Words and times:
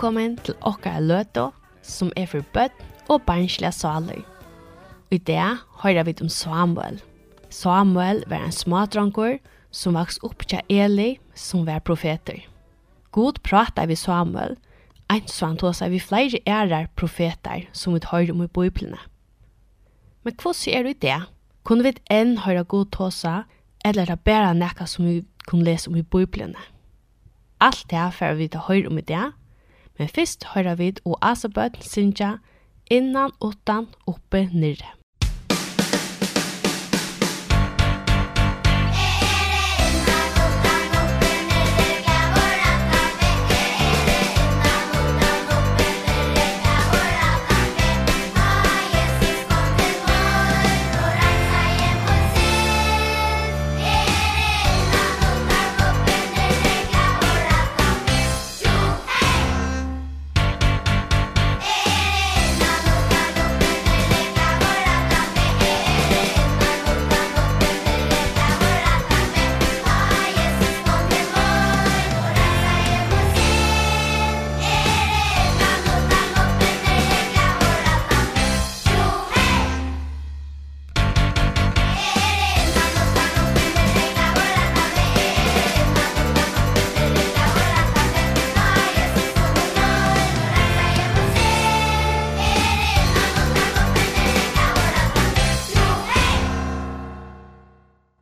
velkommen 0.00 0.38
til 0.40 0.54
okkara 0.64 0.96
løto, 1.04 1.50
som 1.84 2.08
er 2.16 2.24
for 2.24 2.40
bøtt 2.54 2.72
og 3.12 3.20
barnslige 3.26 3.68
saler. 3.76 4.22
I 5.12 5.18
det 5.18 5.42
hører 5.82 6.06
vi 6.08 6.14
om 6.22 6.28
Samuel. 6.32 7.02
Samuel 7.52 8.22
var 8.26 8.46
en 8.46 8.54
smadranker 8.56 9.34
som 9.70 9.98
vaks 10.00 10.16
opp 10.24 10.46
til 10.48 10.64
Eli, 10.72 11.18
som 11.34 11.66
var 11.66 11.84
profeter. 11.84 12.38
God 13.12 13.42
prater 13.44 13.90
vi 13.90 13.94
Samuel, 13.94 14.56
eins 15.12 15.34
som 15.36 15.50
han 15.50 15.58
tog 15.60 15.76
seg 15.76 15.92
vi 15.92 16.00
flere 16.00 16.40
ærer 16.48 16.88
profeter 16.96 17.66
som 17.76 17.92
vi 17.92 18.00
hører 18.00 18.32
om 18.32 18.40
i 18.40 18.48
bøyplene. 18.48 19.02
Men 20.24 20.36
hva 20.40 20.54
er 20.72 20.88
det 20.88 20.94
i 20.94 21.00
det? 21.04 21.18
Kunne 21.62 21.84
vi 21.84 21.92
enn 22.08 22.38
høre 22.46 22.64
god 22.64 22.88
tåsa, 22.96 23.42
eller 23.84 24.08
er 24.08 24.16
det 24.16 24.24
bare 24.24 24.56
noe 24.56 24.88
som 24.88 25.04
vi 25.04 25.26
kunne 25.44 25.68
lese 25.68 25.92
om 25.92 26.00
i 26.00 26.02
bøyplene? 26.02 26.70
Alt 27.60 27.84
det 27.90 28.00
er 28.00 28.16
for 28.16 28.40
vi 28.40 28.48
tar 28.48 28.64
høyre 28.64 28.88
om 28.88 28.96
i 28.96 29.04
det, 29.04 29.26
Men 30.00 30.08
fyrst 30.08 30.46
høyra 30.54 30.78
vi 30.80 30.94
og 31.04 31.18
asebøtt 31.20 31.82
synja 31.84 32.38
innan, 32.88 33.34
utan, 33.44 33.90
oppe, 34.08 34.46
nirre. 34.48 34.94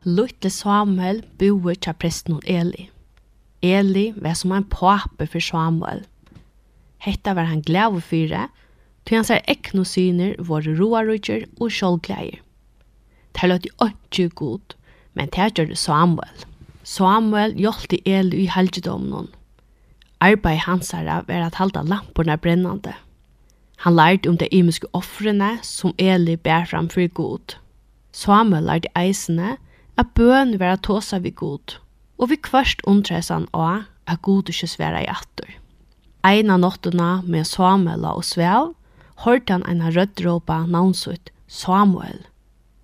Luttle 0.08 0.48
Samuel 0.50 1.18
boer 1.38 1.76
til 1.76 1.96
presten 2.00 2.38
Eli. 2.48 2.86
Eli 3.60 4.12
var 4.16 4.36
som 4.38 4.54
en 4.56 4.64
pape 4.64 5.26
for 5.28 5.42
Samuel. 5.44 6.04
Hetta 7.04 7.34
var 7.36 7.50
han 7.50 7.60
glad 7.60 8.00
for, 8.06 8.32
til 9.04 9.16
han 9.18 9.26
ser 9.28 9.44
ekne 9.50 9.84
syner 9.84 10.38
var 10.38 10.64
roarudger 10.78 11.44
og 11.60 11.74
skjoldgleier. 11.74 12.40
Det 13.36 13.50
lød 13.50 13.68
i 13.68 13.74
ikke 13.84 14.28
god, 14.34 14.74
men 15.14 15.28
det 15.34 15.52
gjør 15.58 15.74
Samuel. 15.74 16.46
Samuel 16.84 17.52
hjelpte 17.60 18.00
Eli 18.08 18.46
i 18.46 18.50
helgedommen. 18.54 19.28
Arbeid 20.20 20.64
hans 20.64 20.92
var 20.94 21.28
at 21.28 21.60
halda 21.60 21.82
lamporna 21.82 22.36
brennande. 22.36 22.94
Han 23.84 23.94
lærte 23.94 24.28
om 24.28 24.38
de 24.38 24.48
imiske 24.48 24.86
offrene 24.92 25.58
som 25.62 25.94
Eli 25.98 26.36
bær 26.36 26.64
fram 26.64 26.88
for 26.88 27.06
god. 27.06 27.58
Samuel 28.12 28.64
lærte 28.64 28.88
eisene 28.96 29.58
at 29.98 30.14
bøn 30.14 30.58
vera 30.60 30.76
at 30.78 30.84
tåsa 30.86 31.18
vi 31.18 31.30
god, 31.34 31.78
og 32.18 32.30
vi 32.30 32.38
kvørst 32.38 32.84
undresan 32.86 33.48
av 33.52 33.88
at 34.06 34.22
god 34.22 34.50
ikke 34.52 34.70
sværa 34.70 35.02
i 35.02 35.10
atter. 35.10 35.58
Eina 36.26 36.56
nottuna 36.58 37.20
med 37.26 37.46
Samuel 37.46 38.06
og 38.06 38.24
Sveal, 38.24 38.72
hørte 39.24 39.56
han 39.56 39.66
eina 39.66 39.90
rødråpa 39.94 40.64
navnsut 40.70 41.32
Samuel. 41.46 42.20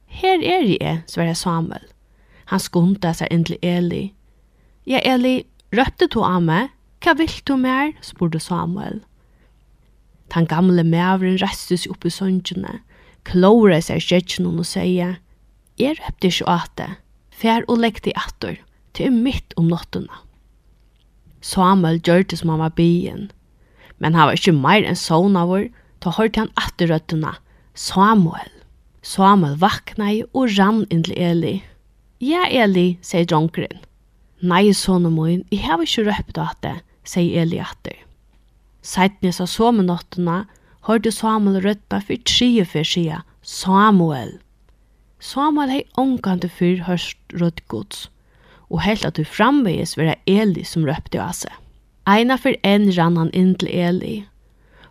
Her 0.06 0.42
er 0.42 0.66
jeg, 0.66 1.02
sværa 1.06 1.34
Samuel. 1.34 1.86
Han 2.50 2.60
skunta 2.60 3.12
seg 3.14 3.30
inn 3.32 3.44
til 3.46 3.58
Eli. 3.62 4.12
Ja, 4.86 5.00
Eli, 5.04 5.44
røpte 5.74 6.08
to 6.10 6.24
av 6.26 6.42
meg. 6.42 6.70
Hva 7.04 7.14
vil 7.18 7.32
du 7.46 7.56
mer? 7.60 7.92
spurte 8.02 8.40
Samuel. 8.40 9.02
Den 10.34 10.46
gamle 10.48 10.84
mævren 10.84 11.38
restes 11.42 11.86
opp 11.86 12.04
i 12.04 12.10
søndjene, 12.10 12.80
klore 13.28 13.80
seg 13.84 14.02
skjetsjen 14.02 14.48
og 14.48 14.66
sier, 14.66 15.18
jeg 15.78 15.98
røpte 16.00 16.30
ikke 16.30 16.48
at 16.48 16.70
det. 16.78 16.90
Fær 17.44 17.66
og 17.68 17.82
legg 17.82 17.98
til 18.00 18.14
atter, 18.16 18.54
til 18.96 19.12
mitt 19.12 19.52
om 19.60 19.66
nottene. 19.68 20.22
Samuel 21.44 21.98
gjørte 22.00 22.38
som 22.40 22.54
han 22.54 22.62
var 22.62 22.72
byen, 22.78 23.26
men 24.00 24.16
han 24.16 24.30
var 24.30 24.38
ikke 24.38 24.54
mer 24.56 24.86
enn 24.88 24.96
sånn 24.96 25.36
av 25.36 25.50
vår, 25.52 25.66
ta 26.00 26.14
hørte 26.16 26.40
han 26.40 26.54
atter 26.56 26.88
røttene, 26.88 27.34
Samuel. 27.76 28.48
Samuel 29.04 29.58
vaknei 29.60 30.22
og 30.32 30.54
rann 30.54 30.86
inn 30.88 31.02
til 31.04 31.18
Eli. 31.20 31.58
Ja, 32.24 32.46
Eli, 32.48 32.94
sier 33.04 33.28
dronkeren. 33.28 33.82
Nei, 34.40 34.72
sånne 34.72 35.12
min, 35.12 35.42
jeg 35.52 35.66
har 35.66 35.84
ikke 35.84 36.06
røpt 36.08 36.40
av 36.40 36.56
det, 36.64 36.78
sier 37.04 37.44
Eli 37.44 37.60
atter. 37.60 37.98
Seitne 38.80 39.34
sa 39.36 39.44
somenåttena, 39.44 40.46
hørte 40.88 41.12
Samuel 41.12 41.60
røttene 41.66 42.00
for 42.08 42.24
tre 42.24 42.50
for 42.64 42.88
sida, 42.88 43.20
Samuel. 43.44 44.38
Samuel 45.24 45.70
hei 45.72 45.84
ångkande 45.96 46.50
fyr 46.52 46.82
hørst 46.84 47.16
rødt 47.40 47.62
gods, 47.72 48.08
og 48.68 48.82
helt 48.84 49.06
at 49.08 49.16
du 49.16 49.24
framvegis 49.24 49.94
vera 49.96 50.18
Eli 50.28 50.66
som 50.68 50.84
røpte 50.84 51.20
av 51.22 51.32
seg. 51.38 51.52
Eina 52.04 52.36
for 52.36 52.58
en 52.68 52.90
rann 52.92 53.16
han 53.16 53.30
inn 53.32 53.54
til 53.56 53.70
Eli, 53.72 54.16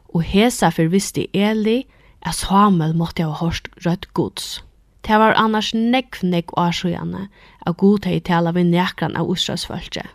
og 0.09 0.23
hesa 0.25 0.71
for 0.73 0.89
visste 0.89 1.27
Eli 1.37 1.83
at 2.25 2.39
Samuel 2.39 2.95
måtte 2.97 3.27
ha 3.27 3.35
hørst 3.43 3.69
rødt 3.85 4.07
gods. 4.17 4.63
Det 5.05 5.19
var 5.21 5.37
annars 5.37 5.69
nekv 5.77 6.23
nekv 6.25 6.55
årsøyene 6.57 7.27
av 7.67 7.77
god 7.77 8.07
hei 8.09 8.17
tala 8.17 8.55
vi 8.57 8.63
nekran 8.65 9.17
av 9.19 9.29
Israelsfølge. 9.29 10.07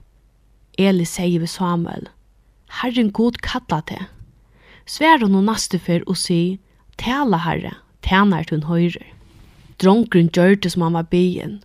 Eli 0.79 1.07
sier 1.07 1.45
vi 1.45 1.51
Samuel, 1.53 2.09
Herren 2.81 3.13
god 3.15 3.39
kalla 3.47 3.79
te. 3.87 4.01
Svær 4.89 5.23
hun 5.23 5.39
og 5.39 5.47
naste 5.47 5.79
fyr 5.79 6.03
og 6.09 6.19
si, 6.19 6.59
Tala 6.99 7.39
herre, 7.45 7.77
tjener 8.03 8.51
hun 8.51 8.67
høyrer. 8.67 9.07
Dronkren 9.79 10.27
gjør 10.35 10.57
det 10.59 10.73
som 10.75 10.83
han 10.83 10.97
var 10.99 11.07
byen. 11.13 11.61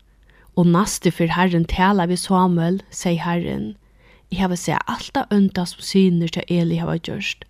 Og 0.53 0.67
naste 0.69 1.09
for 1.11 1.31
Herren 1.33 1.65
tala 1.65 2.05
vi 2.05 2.17
Samuel, 2.19 2.83
sier 2.93 3.17
Herren. 3.23 3.73
Jeg 4.29 4.45
har 4.45 4.55
sett 4.55 4.85
alt 4.89 5.17
av 5.17 5.33
ønta 5.33 5.65
som 5.65 5.81
syner 5.81 6.29
til 6.29 6.45
Eli 6.47 6.77
har 6.77 7.01
gjørst. 7.01 7.41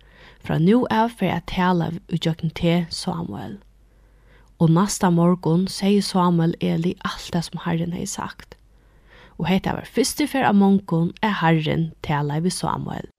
Fra 0.44 0.56
nå 0.60 0.86
av 0.88 1.12
for 1.12 1.28
jeg 1.28 1.44
tala 1.52 1.90
utjøkken 2.08 2.54
til 2.56 2.88
Samuel. 2.88 3.58
Og 4.56 4.72
nasta 4.72 5.10
morgon 5.12 5.68
sier 5.68 6.00
Samuel 6.00 6.56
Eli 6.64 6.94
alt 7.04 7.28
det 7.36 7.44
som 7.44 7.60
Herren 7.66 7.92
har 7.92 8.08
sagt. 8.08 8.56
Og 9.36 9.50
hette 9.50 9.68
var 9.68 9.84
første 9.84 10.28
for 10.30 10.48
av 10.48 10.56
morgon 10.56 11.12
er 11.20 11.42
Herren 11.44 11.90
tala 12.06 12.40
vi 12.40 12.52
Samuel. 12.52 13.10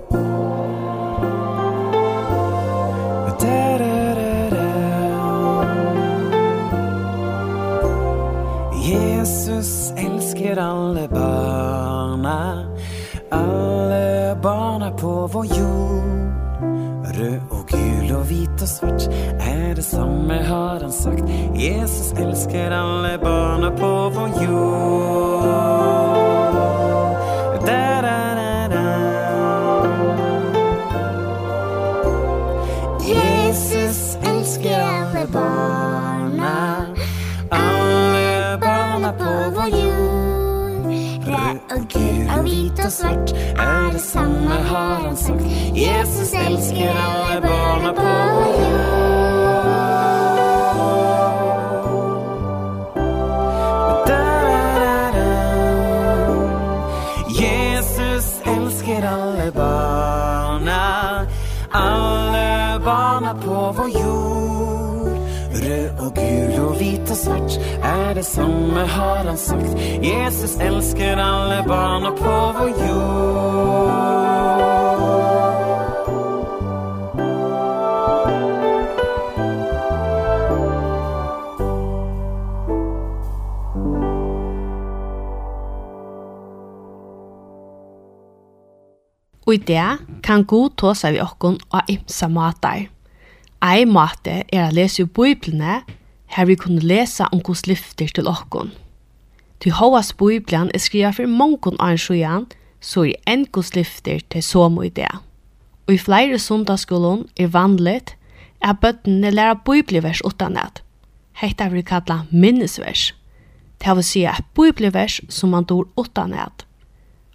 Musik 0.00 0.23
sikkert 10.44 10.58
alle 10.58 11.08
barna 11.08 12.64
Alle 13.30 14.36
barna 14.42 14.90
på 14.90 15.26
vår 15.32 15.44
jord. 15.44 16.04
Rød 17.18 17.40
og 17.50 17.66
gul 17.68 18.16
og 18.16 18.24
hvit 18.26 18.62
og 18.62 18.68
svart 18.68 19.08
Er 19.40 19.74
det 19.74 19.84
samme 19.84 20.34
har 20.34 20.78
han 20.80 20.92
sagt. 20.92 21.24
Jesus 21.54 22.12
elsker 22.12 22.70
alle 22.70 23.18
barna 23.18 23.70
på 23.70 24.10
vår 24.14 24.44
jord. 24.44 26.33
har 45.08 45.16
sagt 45.16 45.44
Jesus 45.74 46.34
älskar 46.34 46.94
alla 46.96 47.40
barn 47.40 47.94
på 47.94 48.02
jord. 48.60 49.24
Jesus 57.40 58.40
älskar 58.44 59.02
alle 59.02 59.52
barna 59.52 61.26
Alla 61.70 62.78
barna 62.84 63.34
på 63.34 63.74
vår 63.76 63.88
jord. 63.88 64.54
Röd 65.64 66.00
og 66.00 66.14
gul 66.14 66.64
og 66.64 66.74
hvit 66.76 67.10
og 67.10 67.16
svart 67.16 67.58
Er 67.82 68.14
det 68.14 68.24
samme 68.24 68.86
har 68.86 69.24
han 69.24 69.36
sagt. 69.36 69.78
Jesus 70.02 70.56
älskar 70.60 71.16
alle 71.16 71.64
barna 71.68 72.10
på 72.10 72.52
vår 72.58 72.68
jord. 72.68 74.23
Og 89.46 89.54
i 89.54 89.60
det 89.60 89.88
kan 90.24 90.44
god 90.48 90.76
ta 90.80 90.94
seg 90.96 91.16
vi 91.16 91.24
okkon 91.24 91.58
og 91.70 91.90
imsa 91.92 92.28
matar. 92.32 92.86
Ei 93.64 93.84
mate 93.88 94.42
er 94.52 94.66
å 94.66 94.72
lese 94.76 95.04
i 95.04 95.08
Bibelene, 95.08 95.82
her 96.34 96.48
vi 96.48 96.56
kunne 96.58 96.84
lese 96.84 97.28
om 97.32 97.40
hos 97.46 97.66
lyfter 97.68 98.10
til 98.12 98.28
okkon. 98.28 98.72
Til 99.60 99.72
hovas 99.78 100.12
Bibelen 100.12 100.70
er 100.74 100.82
skrivet 100.82 101.16
for 101.16 101.30
mongon 101.30 101.78
av 101.80 101.94
en 101.94 102.00
sjøen, 102.00 102.48
så 102.84 103.06
er 103.08 103.20
en 103.30 103.46
hos 103.54 103.72
lyfter 103.76 104.20
til 104.28 104.42
så 104.44 104.66
som 104.68 104.82
i 104.82 104.90
det. 104.92 105.08
Og 105.86 105.94
i 105.94 106.00
flere 106.00 106.38
sundagsskolen 106.38 107.26
er 107.36 107.52
vanligt 107.52 108.16
at 108.60 108.80
bøttene 108.80 109.30
lærer 109.30 109.60
Bibelvers 109.64 110.20
utanat. 110.24 110.82
Hetta 111.40 111.68
vil 111.68 111.84
kalla 111.84 112.24
minnesvers. 112.30 113.12
Det 113.80 113.96
vil 113.96 114.04
si 114.04 114.24
at 114.24 114.44
Bibelvers 114.56 115.20
som 115.28 115.50
man 115.52 115.64
dår 115.64 115.88
utanat. 116.00 116.63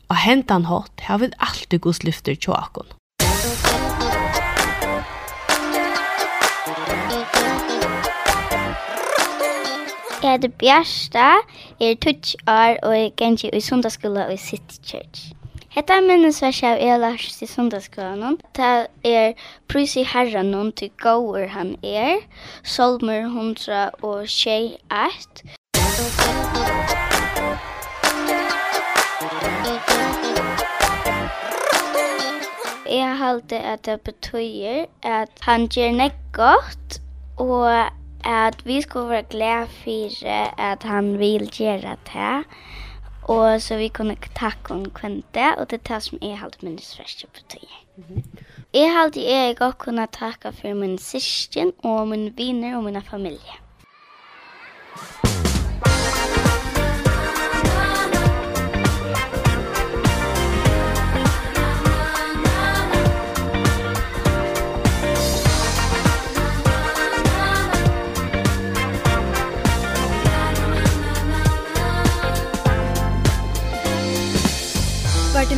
Og 0.10 0.18
hentan 0.18 0.66
hatt 0.66 1.04
har 1.06 1.20
vi 1.22 1.30
alltid 1.38 1.84
gos 1.86 2.02
lyfter 2.04 2.34
tjåkon. 2.34 2.88
Jeg 10.20 10.36
heter 10.36 10.52
Bjørsta, 10.62 11.28
jeg 11.80 11.92
er 11.92 11.96
20 11.96 12.24
år 12.48 12.80
og 12.84 12.96
jeg 12.98 13.12
ganger 13.18 13.54
i 13.54 13.62
sundagsskola 13.62 14.26
i 14.34 14.38
City 14.38 14.82
Church. 14.84 15.30
Hetta 15.70 16.00
er 16.00 16.04
minnesversi 16.04 16.66
av 16.66 16.82
Elars 16.82 17.38
til 17.38 17.48
sundagsskolan. 17.48 18.40
Ta 18.58 18.88
er 19.06 19.38
prus 19.70 19.96
i 19.96 20.04
herran 20.04 20.54
hon 20.58 20.74
til 20.74 20.90
gåur 20.98 21.46
han 21.54 21.76
er. 21.86 22.26
Solmer 22.64 23.30
100 23.30 24.02
og 24.02 24.28
21. 24.28 27.09
Jeg 32.90 33.18
halte 33.18 33.60
at 33.60 33.86
det 33.86 34.02
betyr 34.02 34.86
at 35.04 35.30
han 35.42 35.68
gjør 35.68 35.92
nek 35.92 36.16
godt, 36.34 37.02
og 37.38 37.72
at 38.26 38.66
vi 38.66 38.82
skal 38.82 39.10
være 39.10 39.24
glad 39.24 39.68
for 39.68 40.28
at 40.72 40.84
han 40.84 41.20
vil 41.20 41.50
gjøre 41.52 41.96
det. 42.14 42.46
Og 43.24 43.62
så 43.62 43.78
vi 43.78 43.88
kunne 43.88 44.18
takke 44.36 44.74
om 44.74 44.86
kvente, 44.90 45.46
og 45.58 45.70
det 45.70 45.80
er 45.80 45.94
det 45.94 46.04
som 46.04 46.18
jeg 46.22 46.40
halte 46.40 46.66
min 46.66 46.80
sverste 46.80 47.28
betyr. 47.28 47.68
Mm 47.98 48.04
-hmm. 48.04 48.44
Jeg 48.74 48.94
halte 48.94 49.24
jeg 49.24 49.58
godt 49.58 49.78
kunne 49.78 50.08
takke 50.12 50.52
for 50.52 50.74
min 50.74 50.98
syskjen 50.98 51.72
og 51.84 52.08
min 52.08 52.34
viner 52.38 52.78
og 52.78 52.84
min 52.84 53.02
familie. 53.02 53.69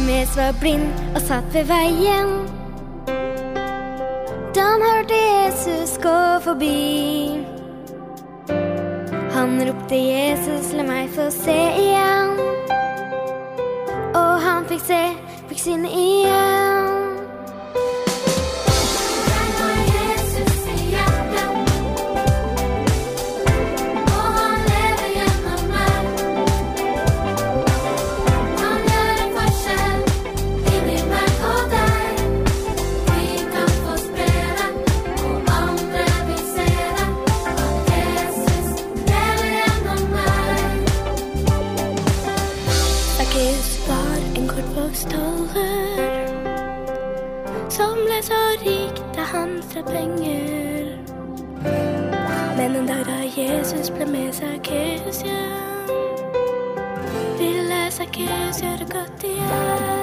mes 0.05 0.37
var 0.37 0.53
blind 0.59 0.87
og 1.15 1.21
satt 1.21 1.53
ved 1.53 1.69
veien. 1.69 2.31
Da 4.55 4.65
han 4.67 4.85
hørte 4.85 5.17
Jesus 5.17 5.97
gå 6.03 6.17
forbi. 6.45 7.41
Han 9.35 9.61
ropte 9.67 9.95
Jesus, 9.95 10.73
la 10.77 10.83
meg 10.87 11.09
få 11.15 11.29
se 11.33 11.59
igjen. 11.85 12.35
Og 14.15 14.33
han 14.47 14.67
fikk 14.69 14.83
se, 14.89 15.03
fikk 15.49 15.63
syne 15.67 15.93
igjen. 16.03 16.60
veces 53.73 53.91
promesa 53.91 54.61
que 54.61 55.01
se 55.11 55.31
Vilas 57.39 57.99
a 57.99 58.05
que 58.05 58.27
se 58.51 58.77
regotea 58.77 60.00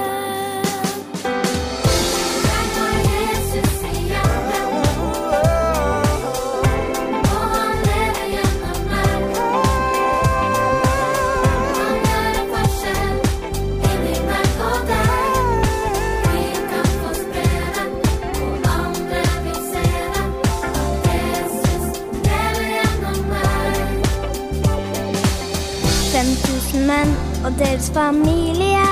og 27.49 27.59
deres 27.59 27.91
familie. 27.91 28.89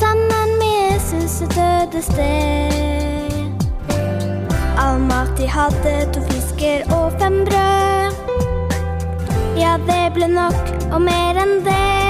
Samman 0.00 0.50
med 0.60 0.72
Jesus 0.92 1.30
så 1.30 1.46
døde 1.46 2.02
det 2.16 2.74
All 4.78 5.00
mat 5.00 5.38
de 5.38 5.48
hadde, 5.48 6.12
to 6.12 6.20
fisker 6.20 6.82
och 6.96 7.12
fem 7.20 7.44
bröd 7.44 8.14
Ja, 9.56 9.78
det 9.86 10.14
ble 10.14 10.26
nok 10.26 10.94
och 10.94 11.02
mer 11.02 11.36
än 11.36 11.64
det. 11.64 12.03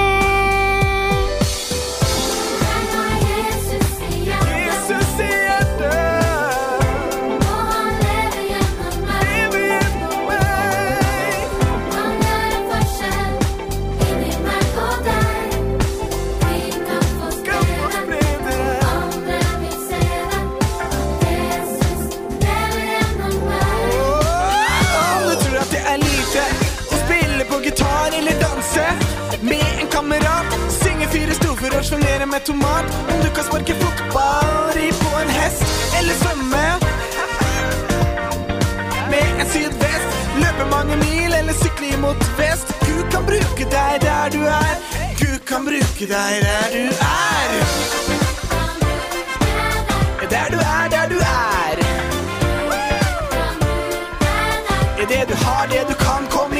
med 29.49 29.67
en 29.81 29.87
kamerat 29.95 30.47
Synge 30.81 31.07
fire 31.13 31.33
strofer 31.39 31.71
og 31.77 31.83
sjonerer 31.89 32.27
med 32.33 32.41
tomat. 32.49 32.85
Om 33.11 33.17
du 33.25 33.29
kan 33.35 33.43
sparke 33.49 33.75
fotball, 33.81 34.49
ri 34.77 34.87
på 35.03 35.11
en 35.23 35.31
hest 35.39 35.61
Eller 35.97 36.15
svømme. 36.21 36.65
Med 39.11 39.27
en 39.41 39.47
sydvest 39.53 40.09
Løpe 40.41 40.65
mange 40.75 40.95
mil 41.05 41.31
eller 41.39 41.55
sykle 41.63 41.87
imot 41.97 42.21
vest. 42.39 42.67
Gud 42.87 43.03
kan 43.13 43.23
bruke 43.31 43.65
deg 43.75 43.93
der 44.07 44.25
du 44.35 44.41
er. 44.63 44.75
Gud 45.21 45.39
kan 45.49 45.61
bruke 45.69 46.05
deg 46.15 46.31
der 46.45 46.65
du 46.75 46.83
er. 47.15 47.49
Der 50.33 50.47
du 50.53 50.57
er, 50.57 50.85
der 50.95 51.05
du 51.13 51.17
er. 51.17 51.35
Det 55.09 55.29
du 55.29 55.35
har, 55.45 55.67
det 55.67 55.83
du 55.89 55.93
kan, 55.93 56.25
kom 56.29 56.54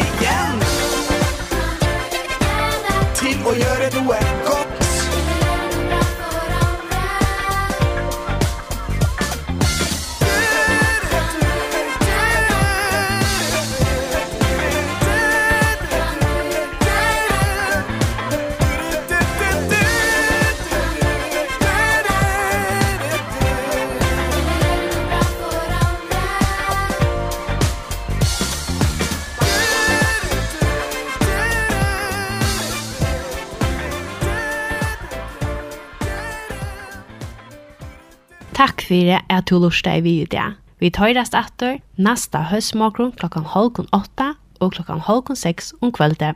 fyrir 38.86 39.22
at 39.30 39.50
du 39.50 39.60
lusta 39.60 39.98
vi 40.06 40.22
i 40.22 40.30
dag. 40.30 40.56
Vi 40.80 40.92
tøyrast 40.94 41.36
atter 41.38 41.80
nasta 41.98 42.44
høstmorgon 42.52 43.14
klokkan 43.20 43.48
halvkon 43.48 43.88
åtta 43.96 44.34
og 44.60 44.76
klokkan 44.76 45.04
halvkon 45.04 45.40
6 45.40 45.74
om 45.82 45.94
kvöldet. 45.96 46.36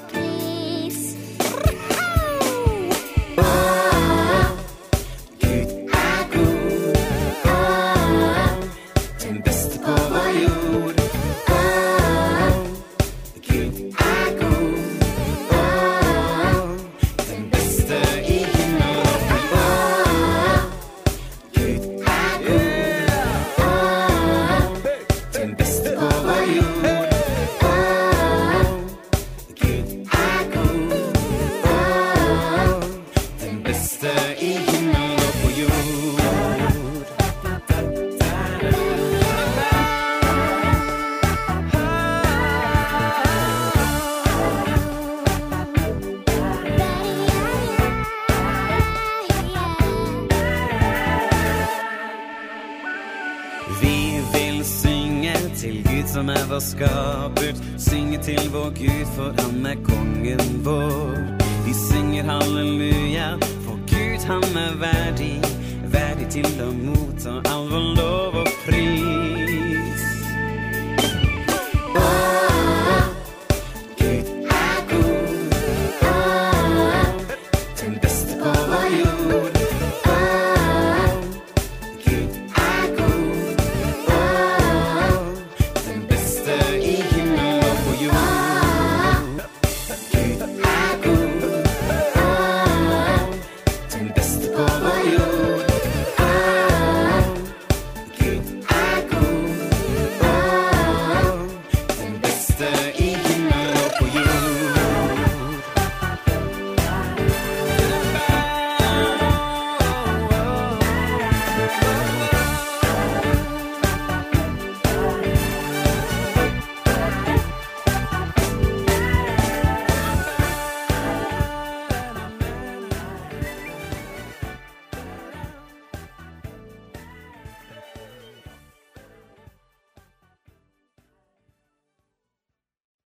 Till 55.61 55.83
Gud 55.89 56.07
som 56.07 56.29
är 56.29 56.45
vår 56.49 56.59
skaput 56.59 57.55
Synger 57.77 58.23
till 58.23 58.49
vår 58.53 58.71
Gud 58.71 59.07
för 59.15 59.33
han 59.41 59.65
är 59.65 59.75
kongen 59.75 60.39
vår. 60.63 61.37
Vi 61.65 61.73
synger 61.73 62.23
halleluja 62.23 63.39
För 63.39 63.77
Gud 63.87 64.19
han 64.27 64.43
är 64.43 64.75
värdig 64.75 65.41
Värdig 65.85 66.29
till 66.31 66.61
att 66.61 66.75
motta 66.75 67.51
all 67.51 67.69
vår 67.69 67.95
lov 67.95 68.35
och 68.41 68.50